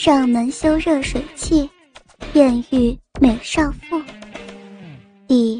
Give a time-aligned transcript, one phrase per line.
[0.00, 1.68] 上门修热水器，
[2.32, 4.00] 艳遇美少妇。
[5.26, 5.56] 第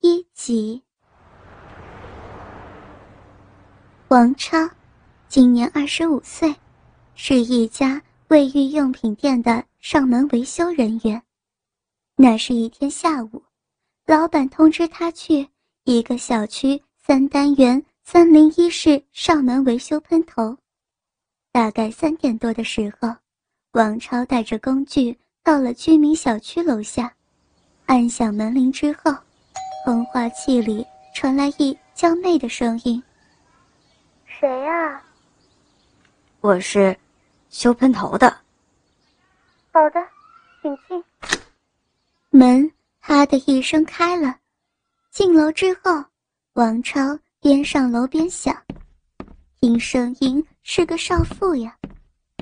[0.00, 0.82] 一集。
[4.08, 4.58] 王超
[5.28, 6.52] 今年二十五岁，
[7.14, 11.22] 是一家卫浴用品店的上门维修人员。
[12.16, 13.40] 那是一天下午，
[14.04, 15.46] 老板通知他去
[15.84, 20.58] 一个小区三单元三零一室上门维修喷头。
[21.52, 23.14] 大概三点多的时候。
[23.76, 27.12] 王超带着工具到了居民小区楼下，
[27.84, 29.14] 按响门铃之后，
[29.84, 30.82] 通话器里
[31.14, 33.02] 传来一娇媚的声音
[34.24, 35.02] ：“谁呀
[36.40, 36.98] ？”“我是
[37.50, 38.34] 修喷头的。
[39.70, 40.02] ”“好的，
[40.62, 41.04] 请进。”
[42.32, 44.34] 门“啪”的一声开了，
[45.10, 46.02] 进楼之后，
[46.54, 47.00] 王超
[47.40, 48.56] 边上楼边想
[49.60, 51.76] ：“听声音是个少妇呀，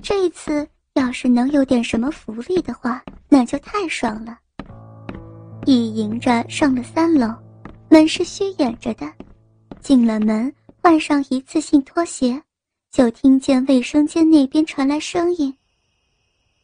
[0.00, 4.38] 这次。”要是能有点什么福利的话，那就太爽了。
[5.66, 7.34] 一迎着上了三楼，
[7.88, 9.12] 门是虚掩着的。
[9.80, 12.40] 进了门，换上一次性拖鞋，
[12.92, 15.56] 就听见卫生间那边传来声音：“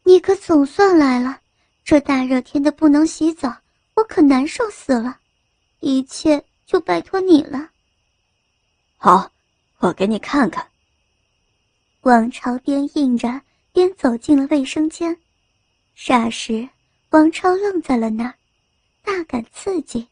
[0.04, 1.40] 你可总算来了，
[1.84, 3.52] 这大热天的不能洗澡，
[3.96, 5.18] 我可难受死了。
[5.80, 7.68] 一切就拜托你了。”
[8.96, 9.28] 好，
[9.78, 10.64] 我给你看看。
[12.02, 13.40] 往朝边应着。
[13.72, 15.16] 边走进了卫生间，
[15.96, 16.68] 霎时，
[17.10, 18.34] 王超愣在了那儿，
[19.02, 20.06] 大感刺激。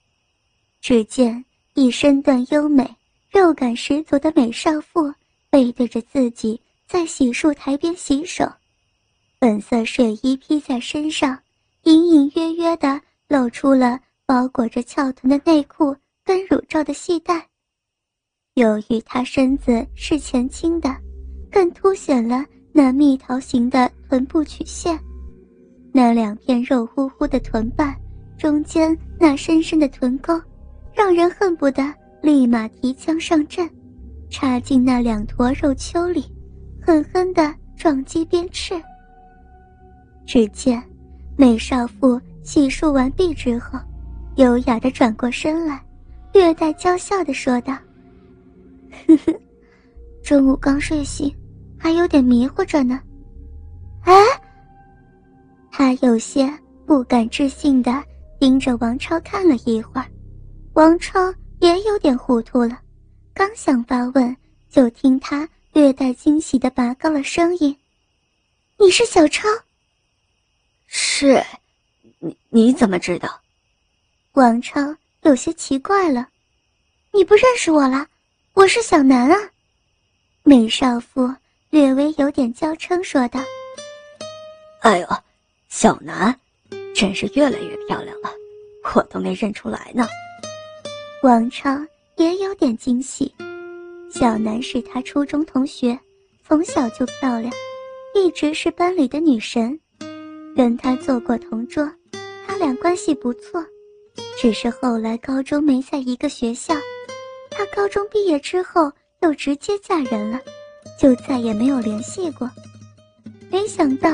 [0.81, 2.89] 只见一身段优美、
[3.31, 5.13] 肉感十足的美少妇
[5.51, 8.45] 背对着自己在洗漱台边洗手，
[9.41, 11.39] 粉色睡衣披在身上，
[11.83, 17.47] 隐隐约约的露出了包裹着翘臀的内裤跟乳罩的系带。
[18.55, 20.97] 由于她身子是前倾的，
[21.51, 22.45] 更凸显了。
[22.81, 24.97] 那蜜桃形的臀部曲线，
[25.91, 27.93] 那两片肉乎乎的臀瓣，
[28.39, 30.41] 中间那深深的臀沟，
[30.95, 31.83] 让人恨不得
[32.23, 33.69] 立马提枪上阵，
[34.31, 36.25] 插进那两坨肉丘里，
[36.81, 38.81] 狠狠地撞击鞭笞。
[40.25, 40.81] 只见
[41.37, 43.77] 美少妇洗漱完毕之后，
[44.37, 45.85] 优雅地转过身来，
[46.33, 47.77] 略带娇笑地说道
[49.09, 49.35] ：“呵呵，
[50.23, 51.29] 中午刚睡醒。”
[51.79, 53.01] 还有点迷糊着呢，
[54.03, 54.15] 哎，
[55.71, 56.53] 他有些
[56.85, 58.05] 不敢置信的
[58.41, 60.07] 盯着王超看了一会儿，
[60.75, 62.81] 王超也有点糊涂了，
[63.33, 64.37] 刚想发问，
[64.69, 67.77] 就听他略带惊喜的拔高了声音
[68.79, 69.49] ：“你是小超
[70.87, 71.43] ？”“是，
[72.19, 73.41] 你你怎么知道？”
[74.35, 74.81] 王超
[75.23, 76.29] 有些奇怪了
[77.13, 78.07] ，“你不认识我了？
[78.55, 79.37] 我是小南啊。”
[80.43, 81.33] 美少妇。
[81.71, 83.41] 略微有点娇嗔说道
[84.81, 85.07] ：“哎呦，
[85.69, 86.35] 小南，
[86.95, 88.31] 真是越来越漂亮了，
[88.95, 90.07] 我都没认出来呢。”
[91.23, 91.71] 王超
[92.17, 93.31] 也有点惊喜，
[94.11, 95.99] 小南是他初中同学，
[96.47, 97.53] 从小就漂亮，
[98.15, 99.79] 一直是班里的女神，
[100.57, 101.87] 跟他做过同桌，
[102.47, 103.63] 他俩关系不错，
[104.41, 106.75] 只是后来高中没在一个学校，
[107.51, 108.91] 他高中毕业之后
[109.21, 110.41] 又直接嫁人了。
[110.99, 112.51] 就再也没有联系过，
[113.51, 114.11] 没想到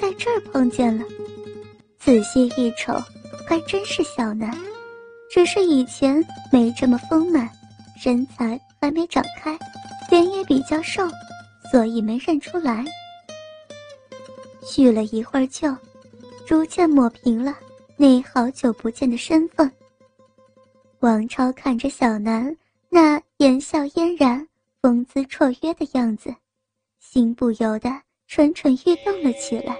[0.00, 1.04] 在这儿碰见了。
[1.98, 2.94] 仔细一瞅，
[3.46, 4.56] 还真是小南，
[5.30, 7.50] 只是以前没这么丰满，
[8.00, 9.58] 身材还没长开，
[10.08, 11.02] 脸也比较瘦，
[11.72, 12.84] 所以没认出来。
[14.64, 15.74] 叙了一会儿旧，
[16.46, 17.56] 逐渐抹平了
[17.96, 19.70] 那好久不见的身份。
[21.00, 22.56] 王超看着小南
[22.88, 24.46] 那言笑嫣然。
[24.80, 26.32] 风姿绰约的样子，
[27.00, 27.90] 心不由得
[28.28, 29.76] 蠢蠢欲动了起来。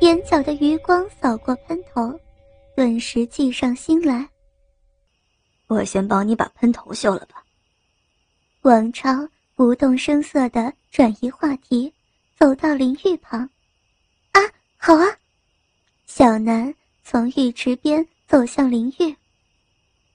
[0.00, 2.18] 眼角的余光扫过喷头，
[2.74, 4.28] 顿时计上心来。
[5.68, 7.44] 我先帮你把喷头修了吧。
[8.62, 11.92] 王超不动声色地转移话题，
[12.36, 13.48] 走到淋浴旁。
[14.32, 14.40] 啊，
[14.76, 15.06] 好啊！
[16.06, 19.14] 小南从浴池边走向淋浴。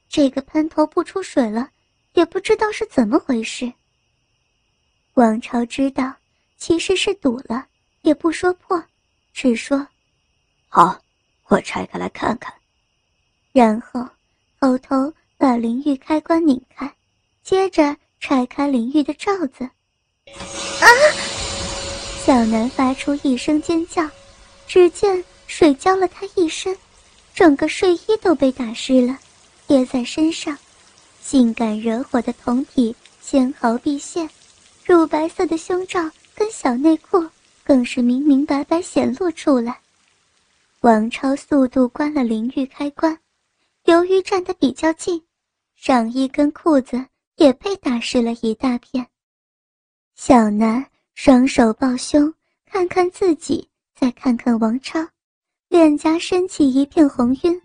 [0.09, 1.69] 这个喷头不出水了。
[2.17, 3.71] 也不知道是怎么回事。
[5.13, 6.11] 王朝知道
[6.57, 7.67] 其实是堵了，
[8.01, 8.83] 也不说破，
[9.33, 9.87] 只说
[10.67, 10.99] ：“好，
[11.45, 12.51] 我拆开来看看。”
[13.53, 14.03] 然后
[14.59, 16.91] 偷偷把淋浴开关拧开，
[17.43, 19.63] 接着拆开淋浴的罩子。
[20.33, 20.85] 啊！
[22.25, 24.09] 小南发出一声尖叫，
[24.65, 26.75] 只见水浇了他一身，
[27.35, 29.19] 整个睡衣都被打湿了，
[29.67, 30.57] 叠在身上。
[31.27, 34.29] 性感惹火的胴体纤毫毕现，
[34.85, 37.21] 乳白色的胸罩跟小内裤
[37.65, 39.77] 更是明明白白显露出来。
[40.79, 43.19] 王超速度关了淋浴开关，
[43.83, 45.21] 由于站得比较近，
[45.75, 49.05] 上衣跟裤子也被打湿了一大片。
[50.15, 52.33] 小南双手抱胸，
[52.65, 55.05] 看看自己，再看看王超，
[55.67, 57.61] 脸颊升起一片红晕，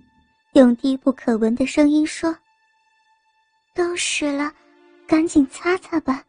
[0.54, 2.36] 用低不可闻的声音说
[3.74, 4.52] ：“都湿了，
[5.06, 6.24] 赶紧擦擦吧。”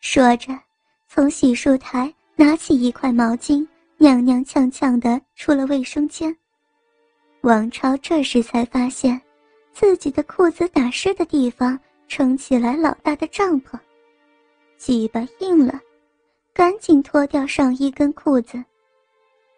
[0.00, 0.58] 说着，
[1.08, 3.66] 从洗漱台拿起一块毛巾，
[3.98, 6.34] 踉踉跄跄地出了卫生间。
[7.42, 9.20] 王超这时才发现，
[9.72, 11.78] 自己的裤子打湿的地方
[12.08, 13.78] 撑起来老大的帐篷。
[14.76, 15.80] 鸡巴硬了，
[16.54, 18.62] 赶紧脱掉上衣跟裤子，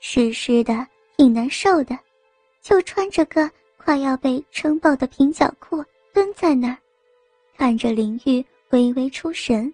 [0.00, 1.96] 湿湿的挺难受的，
[2.60, 6.76] 就穿着个快要被撑爆的平角裤蹲在那儿，
[7.62, 9.72] 看着林玉微微出神。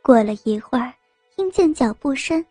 [0.00, 0.90] 过了一会儿，
[1.36, 2.42] 听见脚步声，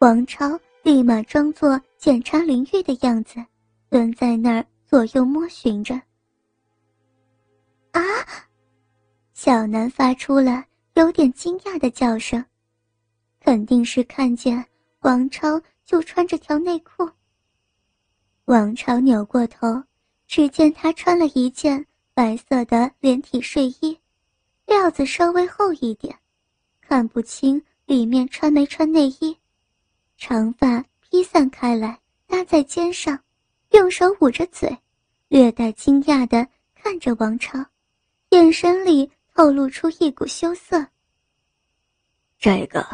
[0.00, 3.36] 王超立马装作检查林玉的样子，
[3.88, 5.94] 蹲在那儿左右摸寻着。
[7.92, 8.02] 啊！
[9.32, 10.64] 小南发出了。
[10.94, 12.44] 有点惊讶的叫声，
[13.38, 14.62] 肯定是看见
[15.02, 17.08] 王超就穿着条内裤。
[18.46, 19.80] 王超扭过头，
[20.26, 23.98] 只见他穿了一件白色的连体睡衣，
[24.66, 26.18] 料子稍微厚一点，
[26.80, 29.36] 看不清里面穿没穿内衣。
[30.16, 33.18] 长发披散开来，搭在肩上，
[33.70, 34.76] 用手捂着嘴，
[35.28, 37.58] 略带惊讶的看着王超，
[38.30, 39.10] 眼神里。
[39.34, 40.86] 透露出一股羞涩。
[42.38, 42.86] 这个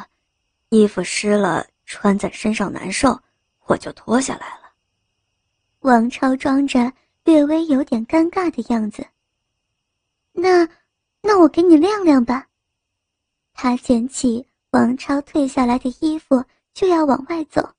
[0.69, 3.20] 衣服湿了，穿在身上难受，
[3.65, 4.73] 我就脱下来了。
[5.81, 6.93] 王超装着
[7.28, 9.06] 略微有点尴尬的样子。
[10.32, 10.66] 那，
[11.20, 12.48] 那我给你晾晾吧。
[13.52, 16.42] 他捡起王超褪下来的衣服
[16.72, 17.75] 就要往外走，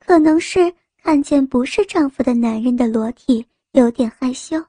[0.00, 4.60] 可能是看见不是丈夫的男人的裸体，有点害羞，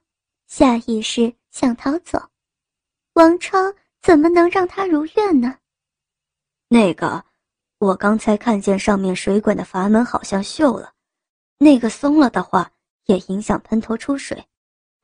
[0.46, 2.22] 下意识想逃走。
[3.14, 3.58] 王超
[4.00, 5.58] 怎么能让他如愿呢？
[6.68, 7.24] 那个，
[7.78, 10.92] 我刚才看见上面水管的阀门好像锈了，
[11.58, 12.70] 那个松了的话
[13.10, 14.46] 也影响喷头出水，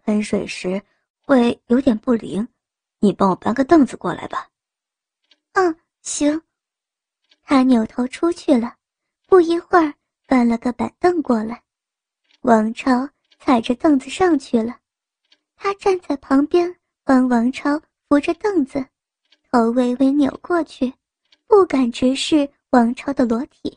[0.04, 0.80] 喷水时
[1.20, 2.46] 会有点不灵。
[3.00, 4.48] 你帮我搬个凳子过来吧。
[5.54, 6.40] 嗯，行。
[7.42, 8.76] 他扭头出去了，
[9.26, 9.92] 不一会儿
[10.24, 11.60] 搬了个板凳过来。
[12.42, 13.08] 王超
[13.40, 14.78] 踩着凳子上去了，
[15.56, 16.72] 他站在旁边
[17.02, 17.80] 帮王超。
[18.08, 18.86] 扶着凳子，
[19.50, 20.94] 头微微扭过去，
[21.48, 23.76] 不敢直视王超的裸体。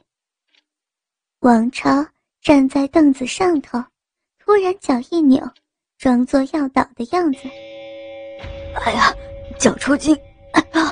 [1.40, 2.06] 王超
[2.40, 3.84] 站在凳子上头，
[4.50, 5.48] 突然脚一扭，
[6.00, 7.42] 装作要倒的样子。
[8.84, 9.14] 哎呀，
[9.60, 10.18] 脚抽筋！
[10.54, 10.92] 啊！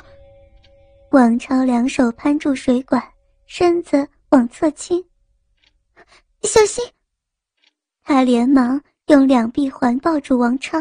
[1.10, 3.02] 王超两手攀住水管，
[3.48, 5.04] 身子往侧倾。
[6.44, 6.86] 小心！
[8.04, 10.78] 他连忙用两臂环抱住王超，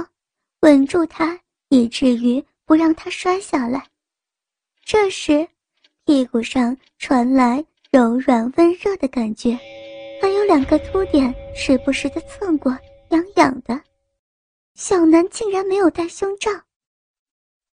[0.60, 1.40] 稳住他。
[1.70, 3.86] 以至于不让他摔下来。
[4.84, 5.48] 这时，
[6.04, 9.58] 屁股上传来柔软温热的感觉，
[10.20, 12.76] 还有两个凸点时不时的蹭过，
[13.10, 13.80] 痒痒的。
[14.74, 16.50] 小南竟然没有戴胸罩。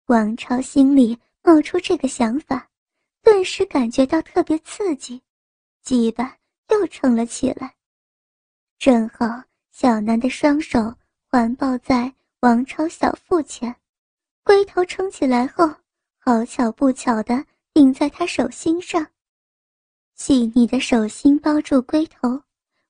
[0.08, 2.68] 王超心里冒出这个想法，
[3.22, 5.22] 顿时感觉到特别刺激，
[5.82, 6.36] 鸡巴
[6.70, 7.74] 又撑了起来。
[8.78, 9.26] 正好
[9.72, 10.94] 小南的双手
[11.30, 13.76] 环抱在王超小腹前。
[14.44, 15.70] 龟头撑起来后，
[16.18, 19.06] 好巧不巧的顶在他手心上。
[20.20, 22.38] 细腻的手心包住龟头，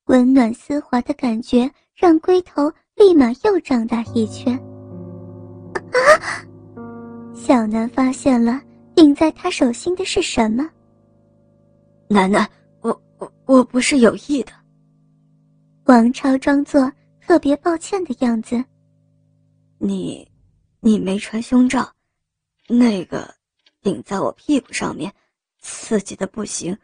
[0.06, 4.58] 温暖丝滑的感觉让龟头立马又长大一圈。
[5.76, 6.44] 啊！
[7.36, 8.60] 小南发现了
[8.96, 10.68] 顶在他手心的是什么？
[12.08, 12.50] 楠楠，
[12.82, 14.52] 我我我不是有意的。
[15.86, 18.62] 王超装作特别抱歉的样子。
[19.78, 20.28] 你。
[20.82, 21.92] 你没穿胸罩，
[22.70, 23.36] 那个
[23.82, 25.14] 顶在我屁股上面，
[25.60, 26.76] 刺激的不行，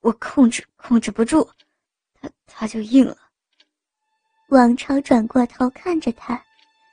[0.00, 1.48] 我控制控制不住，
[2.20, 3.16] 他他就硬了。
[4.48, 6.40] 王超转过头看着他，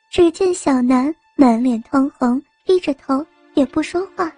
[0.09, 4.31] 只见小南满脸通红，低着头也不说话，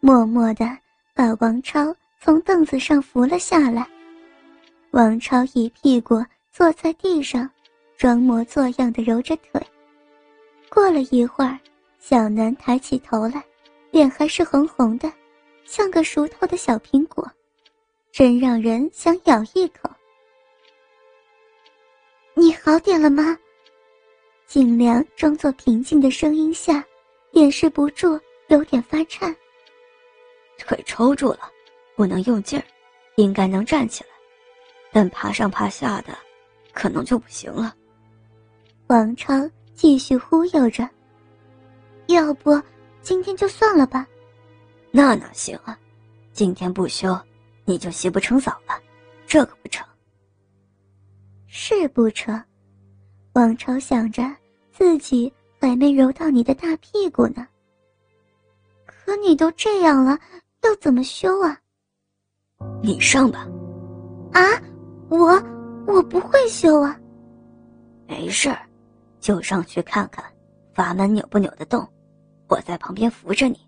[0.00, 0.66] 默默的
[1.14, 3.86] 把王超从凳子上扶了下来。
[4.92, 7.48] 王超一屁股坐在地上，
[7.98, 9.60] 装模作样的揉着腿。
[10.70, 11.58] 过了一会儿，
[11.98, 13.44] 小南抬起头来，
[13.90, 15.12] 脸还是红红的，
[15.64, 17.30] 像个熟透的小苹果，
[18.16, 19.90] 真让人想咬一口。
[22.32, 23.36] 你好点了吗？
[24.46, 26.82] 尽量装作平静的声音下，
[27.32, 28.18] 掩饰不住
[28.48, 29.36] 有点发颤。
[30.56, 31.40] 腿抽住了，
[31.94, 32.64] 不能用劲儿，
[33.16, 34.10] 应该能站起来，
[34.90, 36.16] 但爬上爬下的，
[36.72, 37.76] 可能就不行了。
[38.86, 39.34] 王超
[39.74, 40.88] 继续忽悠着
[42.08, 42.58] ：“要不
[43.02, 44.06] 今天就算了吧？”
[44.90, 45.78] 那哪行啊！
[46.32, 47.14] 今天不休，
[47.66, 48.80] 你就洗不成澡了，
[49.26, 49.86] 这可不成。
[51.46, 52.42] 是不成？
[53.32, 54.22] 王超想着
[54.72, 55.30] 自己
[55.60, 57.46] 还没揉到你的大屁股呢。
[58.86, 60.18] 可你都这样了，
[60.62, 61.58] 要怎么修啊？
[62.82, 63.46] 你上吧。
[64.32, 64.40] 啊，
[65.08, 65.42] 我
[65.86, 66.98] 我不会修啊。
[68.06, 68.58] 没事儿，
[69.20, 70.24] 就上去看看，
[70.72, 71.86] 阀门扭不扭得动，
[72.48, 73.58] 我在旁边扶着你。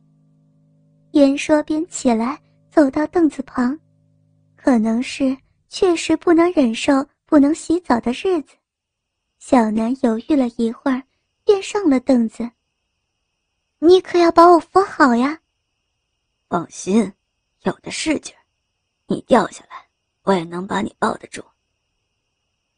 [1.10, 2.40] 边说边起来，
[2.70, 3.78] 走到凳子旁，
[4.60, 5.36] 可能是
[5.68, 8.56] 确实不能忍受不能洗澡的日子，
[9.38, 11.00] 小南犹豫了一会儿，
[11.44, 12.50] 便上了凳子。
[13.78, 15.40] 你可要把我扶好呀！
[16.48, 17.12] 放心，
[17.62, 18.42] 有的是劲儿，
[19.06, 19.86] 你掉下来，
[20.24, 21.42] 我也能把你抱得住。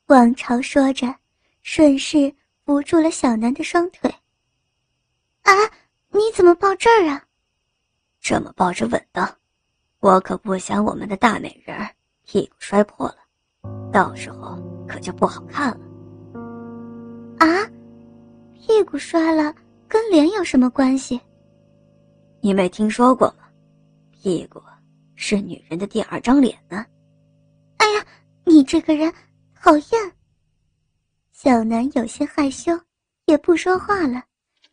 [0.06, 1.12] 王朝说着，
[1.62, 2.32] 顺势
[2.66, 4.14] 扶住了小南的双腿。
[5.42, 5.52] 啊，
[6.10, 7.24] 你怎么抱这儿啊？
[8.20, 9.39] 这么抱着稳当，
[10.00, 11.76] 我可不想我们的大美人
[12.24, 13.16] 屁股摔破了，
[13.92, 15.80] 到时候可就不好看了。
[17.38, 17.68] 啊，
[18.54, 19.54] 屁股摔了
[19.86, 21.20] 跟脸有什么关系？
[22.40, 23.44] 你没听说过吗？
[24.10, 24.62] 屁股
[25.16, 26.86] 是女人的第二张脸呢。
[27.76, 28.06] 哎呀，
[28.44, 29.12] 你这个人
[29.54, 30.12] 讨厌。
[31.30, 32.72] 小南有些害羞，
[33.26, 34.22] 也不说话了，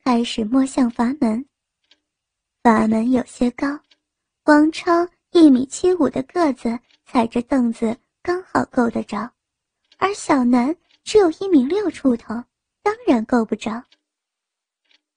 [0.05, 1.45] 开始摸向阀门。
[2.63, 3.67] 阀门有些高，
[4.45, 5.05] 王超
[5.39, 9.31] 一米七五的个子踩着凳子刚好够得着，
[9.97, 12.33] 而小南只有一米六出头，
[12.81, 13.83] 当然够不着。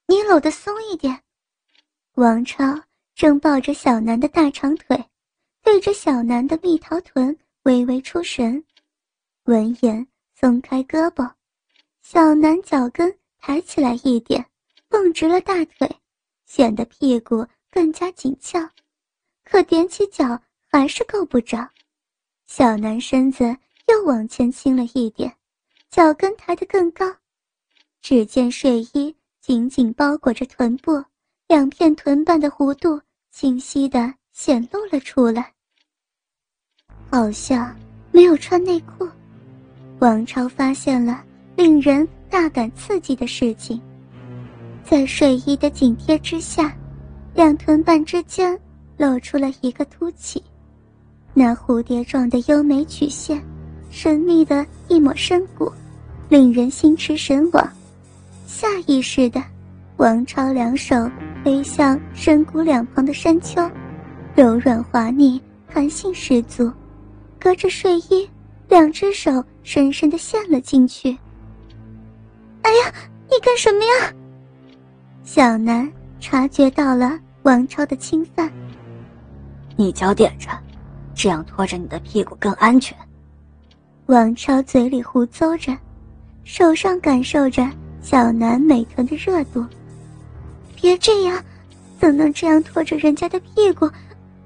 [0.05, 1.23] 你搂得松一点。
[2.13, 2.63] 王超
[3.15, 5.03] 正抱着小南的大长腿，
[5.63, 8.63] 对着小南的蜜桃臀微微出神，
[9.45, 10.05] 闻言
[10.39, 11.31] 松开胳膊，
[12.03, 14.45] 小南脚跟抬起来一点，
[14.87, 15.89] 绷直了大腿。
[16.45, 18.69] 显得屁股更加紧俏，
[19.51, 20.39] 可踮起脚
[20.71, 21.67] 还是够不着。
[22.47, 23.43] 小南身子
[23.89, 25.29] 又往前倾了一点，
[25.89, 27.05] 脚跟抬得更高。
[28.01, 31.03] 只见睡衣紧紧包裹着臀部，
[31.49, 35.51] 两片臀瓣的弧度清晰地显露了出来。
[37.09, 37.77] 好像
[38.09, 39.05] 没有穿内裤。
[39.99, 41.25] 王超发现了
[41.57, 43.81] 令人大感刺激的事情。
[44.81, 46.73] 在睡衣的紧贴之下，
[47.33, 48.57] 两臀瓣之间
[49.01, 50.43] 露出了一个凸起，
[51.33, 53.43] 那蝴蝶状的优美曲线，
[53.89, 55.73] 神秘的一抹深谷，
[56.29, 57.67] 令人心驰神往。
[58.45, 59.43] 下意识的，
[59.97, 61.09] 王超两手
[61.43, 63.67] 推向深谷两旁的山丘，
[64.35, 66.71] 柔软滑腻，弹性十足，
[67.39, 68.29] 隔着睡衣，
[68.69, 71.17] 两只手深深的陷了进去。
[72.61, 72.93] 哎呀，
[73.31, 74.13] 你干什么呀？
[75.23, 78.51] 小南察觉到了王超的侵犯，
[79.81, 80.47] 你脚点着，
[81.15, 82.95] 这样拖着你的屁股更安全。
[84.05, 85.75] 王超嘴里胡诌着，
[86.43, 87.67] 手上感受着
[87.99, 89.65] 小南美臀的热度。
[90.75, 91.43] 别这样，
[91.99, 93.89] 怎能这样拖着人家的屁股？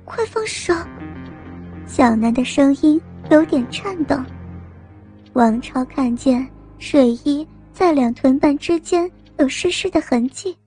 [0.05, 0.73] 快放手！
[1.85, 4.17] 小南的声音有点颤抖。
[5.33, 6.47] 王超看见
[6.79, 10.57] 睡衣在两臀瓣之间有湿湿的痕迹。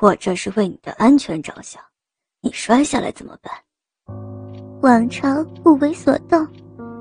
[0.00, 1.82] 我这是为你的安全着想，
[2.44, 3.50] 你摔下来怎么办？
[4.82, 6.46] 王超不为所动，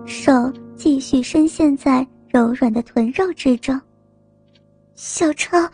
[0.06, 0.32] 手
[0.74, 3.78] 继续深陷在柔软的臀肉之中。
[4.96, 5.70] 小超，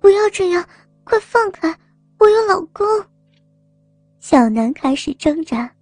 [0.00, 0.66] 不要这样，
[1.04, 1.72] 快放开，
[2.18, 2.84] 我有老公。
[4.18, 5.72] 小南开始挣扎，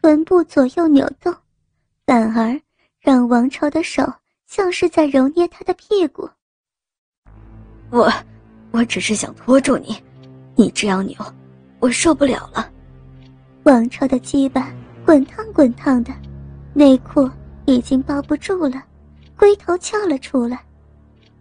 [0.00, 1.34] 臀部左右扭动，
[2.06, 2.58] 反而
[2.98, 4.10] 让王超的手
[4.46, 6.26] 像是在揉捏他的屁股。
[7.90, 8.10] 我，
[8.70, 10.02] 我只是想拖住你。
[10.54, 11.14] 你这样扭，
[11.78, 12.72] 我受不了了。
[13.66, 14.72] 王超的鸡巴
[15.04, 16.12] 滚烫滚烫的，
[16.72, 17.28] 内裤
[17.64, 18.80] 已经包不住了，
[19.36, 20.60] 龟头翘了出来。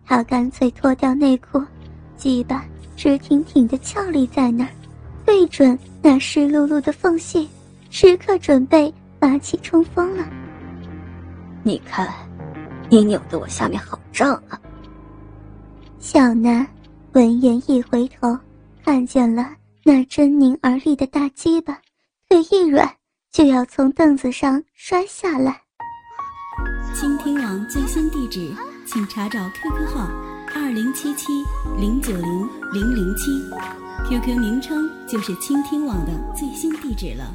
[0.03, 1.62] 他干脆脱掉内裤，
[2.17, 2.65] 鸡巴
[2.96, 4.72] 直挺挺的翘立在那儿，
[5.24, 7.48] 对准那湿漉漉的缝隙，
[7.91, 10.27] 时刻准备发起冲锋了。
[11.62, 12.12] 你看，
[12.89, 14.60] 你扭得我下面好胀啊！
[16.00, 16.65] 小南
[17.12, 18.36] 闻言一回头。
[18.84, 19.50] 看见了
[19.84, 21.75] 那狰狞而立的大鸡巴，
[22.35, 22.97] 腿一软
[23.31, 25.61] 就要从凳子上摔下来。
[26.93, 28.53] 倾听网最新地址，
[28.85, 30.09] 请查找 QQ 号
[30.53, 31.31] 二零七七
[31.79, 33.41] 零九零零零七
[34.09, 37.33] ，QQ 名称就是倾听网的最新地址了。